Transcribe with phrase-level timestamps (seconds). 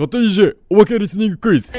[0.00, 1.78] 勝手に EJ おまけリスニングクイズは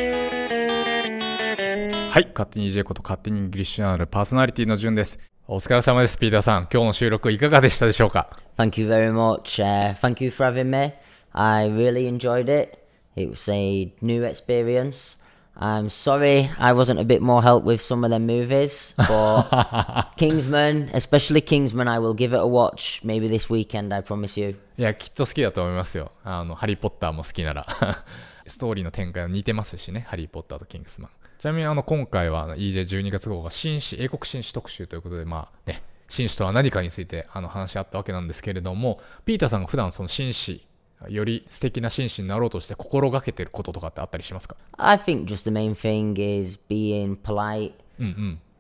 [2.20, 9.60] い勝手に EJ こと勝手にイングリッシュナルパーソナリティの順ですお疲れ様ですピーターさん今日の収録いかがでしたでしょうか Thank you very much.
[9.60, 10.94] Uh, thank you for having me.
[11.34, 12.78] I really enjoyed it.
[13.16, 15.18] It was a new experience.
[15.58, 20.90] I'm sorry I wasn't a bit more help with some of them movies, but Kingsman,
[20.94, 23.02] especially Kingsman, I will give it a watch.
[23.04, 24.56] Maybe this weekend, I promise you.
[24.78, 26.12] いやきっと好きだと思いますよ。
[26.24, 27.66] あのハリー・ポッターも好きなら。
[28.48, 30.06] ストーリーの展開は似てますしね。
[30.08, 31.12] ハリー・ポッターとキングスマン。
[31.42, 40.68] ちなみにあの今回は EJ12 月号が紳士英国紳士特集ということでまあね紳士とは何かについてあの話し合ったわけなんですけれどもピーターさんが普段その紳士
[41.10, 47.74] より素敵な紳士になろうとして心がけてることとかってあったりしますか I think just the main thing is being polite,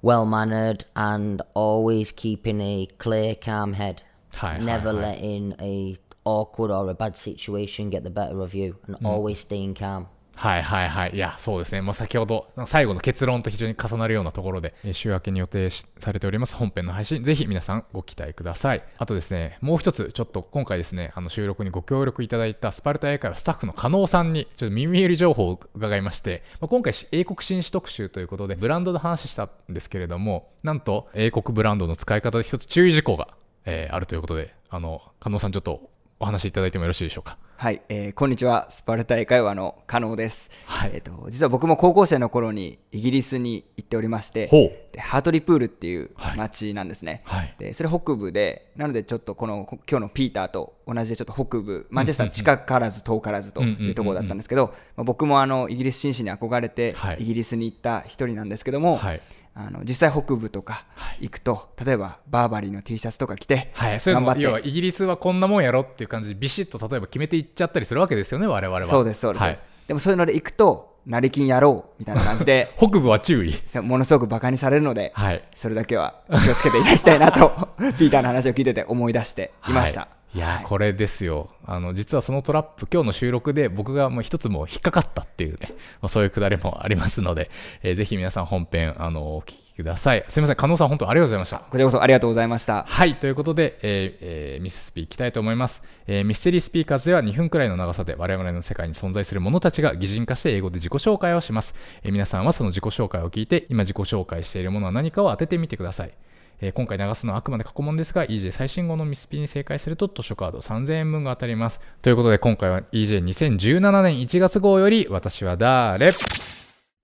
[0.04, 3.98] well mannered, and always keeping a clear, calm head.
[4.34, 8.76] はいはい Never はい letting a awkward or a bad situation get the better of you,
[8.88, 10.08] and always staying calm.
[10.36, 11.12] はいはいはい。
[11.14, 11.82] いや、そうですね。
[11.82, 18.84] まあ、先ほど、最後の結論と非常に重なるようなところで、週明けに予定されております本編の配信、ぜひ皆さんご期待ください。
[18.98, 33.28] あとですね、もう一つ、ちょっと今回ですね、あの収録にご協力いただいたスパルタ英会話スタッフの加納さんに、ちょっと耳寄り情報を伺いまして、まあ、今回、英国紳士特集ということで、ブランドの話したんですけれども、なんと、英国ブランドの使い方で一つ注意事項が、
[33.66, 37.38] えーあるということで、あの、加納さん、ちょっとお話しいただいてもよろしいでしょうか？
[37.62, 38.72] はい、えーこんにちは。
[38.72, 40.50] スパルタ英会話の加納です。
[40.66, 40.92] はい。
[40.96, 44.48] えっ、と、実は僕も高校生の頃にイギリスに行っておりまして、
[44.92, 46.38] でハートリプールっていうはい。
[46.40, 47.22] 町なんですね。
[47.24, 47.54] はい。
[47.60, 57.18] で、それ北部で、なのでちょっとこの今日のピーターと同じでちょっと北部、マンチェスター近からず遠からずというところだったんですけど、まあ僕もあのイギリス紳士に憧れてはい。
[57.20, 59.22] イギリスに行った一人なんですけども、はい。
[59.54, 60.86] あの実際北部とか
[61.20, 64.42] 行くと、例えばバーバリーの T シャツとか着て、はい、そういうの頑張って。
[64.44, 68.86] 要はイギリスはこんなもんやろっていう感じでビシッと例えば決めていっちゃったりするわけですよね我々は。
[68.86, 73.54] そうですそうです、はい、でもそういうので行くと成金やろうみたいな感じで北部は注意。
[73.82, 75.44] ものすごくバカにされるので、はい。
[75.56, 79.72] それだけは気をつけていただきたいなとピーターの話を聞いてて思い出してい。
[79.72, 81.50] ました、はいいやー、これですよ。
[81.66, 85.68] あの実はそのトラップ今日の収録で僕がもう一つもう引っかかったっていうね、
[86.02, 87.52] まあ、そういうくだりもありますので、
[87.84, 90.24] えーぜひ皆さん本編あのお聞きください。
[90.28, 90.56] すみません。
[90.56, 91.60] 加納さん本当ありがとうございました。
[91.60, 92.86] こちらこそありがとうございました。
[92.88, 106.14] はい、ということで、えーえーミススピーいきたいと思います、えーミステリースピーカーズでは2分くらいの長さで我々の世界に存在する者たちが擬人化して英語で自己紹介をします、えー皆さんはその自己紹介を聞いて今自己紹介しているものは何かを当ててみてください、
[106.60, 111.82] えー今回流すのはあくまで過去問ですが EJ 最新号のミスピに正解すると図書カード3000円分が当たります。
[112.04, 116.12] ということで今回は EJ2017 年1月号より私は誰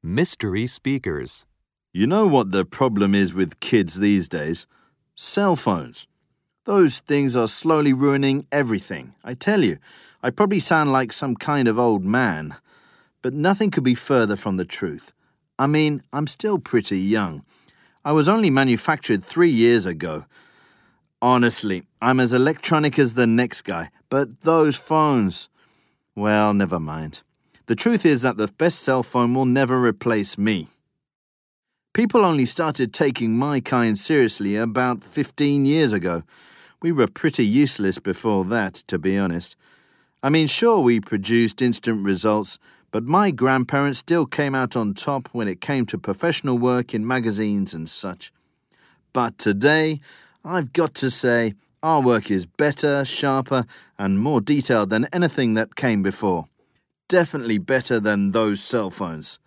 [0.06, 1.48] ？Mystery Speakers.
[1.94, 4.68] You know what the problem is with kids these days?
[5.16, 6.06] Cell phones.
[6.66, 9.16] Those things are slowly ruining everything.
[9.24, 9.78] I tell you,
[10.22, 12.56] I probably sound like some kind of old man,
[13.22, 15.14] but nothing could be further from the truth.
[15.58, 17.46] I mean, I'm still pretty young.
[18.04, 20.26] I was only manufactured three years ago.
[21.22, 25.48] Honestly, I'm as electronic as the next guy, but those phones.
[26.16, 27.22] Well, never mind.
[27.68, 30.68] The truth is that the best cell phone will never replace me.
[31.98, 36.22] People only started taking my kind seriously about 15 years ago.
[36.80, 39.56] We were pretty useless before that, to be honest.
[40.22, 42.60] I mean, sure, we produced instant results,
[42.92, 47.08] but my grandparents still came out on top when it came to professional work in
[47.08, 48.32] magazines and such.
[49.12, 50.00] But today,
[50.46, 53.66] I've got to say, our work is better, sharper,
[53.98, 56.46] and more detailed than anything that came before.
[57.10, 59.40] Definitely better than those cell phones.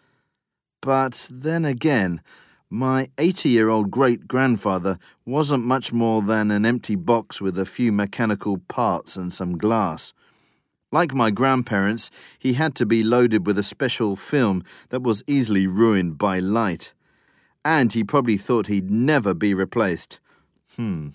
[0.80, 2.22] But then again,
[2.70, 7.66] my 80 year old great grandfather wasn't much more than an empty box with a
[7.66, 10.12] few mechanical parts and some glass.
[10.92, 15.66] Like my grandparents, he had to be loaded with a special film that was easily
[15.66, 16.92] ruined by light.
[17.64, 20.18] And he probably thought he'd never be replaced.
[20.76, 21.08] Hmm.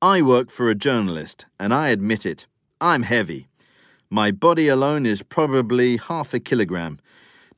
[0.00, 2.46] I work for a journalist, and I admit it.
[2.80, 3.48] I'm heavy.
[4.08, 7.00] My body alone is probably half a kilogram.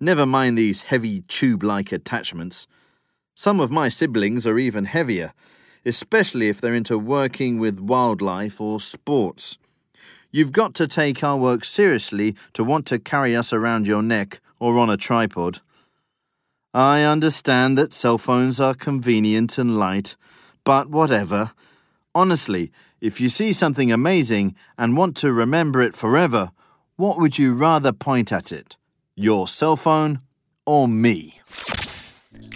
[0.02, 2.66] Never mind these heavy tube like attachments.
[3.34, 5.34] Some of my siblings are even heavier,
[5.84, 9.58] especially if they're into working with wildlife or sports.
[10.30, 14.40] You've got to take our work seriously to want to carry us around your neck
[14.58, 15.60] or on a tripod.
[16.72, 20.16] I understand that cell phones are convenient and light,
[20.64, 21.52] but whatever.
[22.14, 26.52] Honestly, if you see something amazing and want to remember it forever,
[26.96, 28.76] what would you rather point at it?
[29.16, 30.18] Your cell phone
[30.64, 31.34] or me?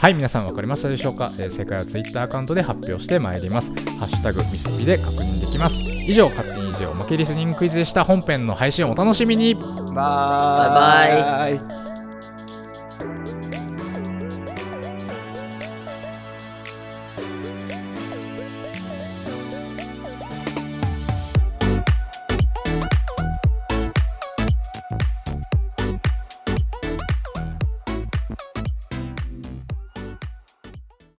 [0.01, 3.71] はい、皆さん分かりましたでしょうか、えー正解は Twitter アカウントで発表してまいります。
[3.99, 5.83] ハッシュタグミスピで確認できます。
[5.83, 9.65] 以上勝手に以上負けリスニングクイズでした本編の配信をお楽しみにバイ
[9.95, 11.84] バイバイ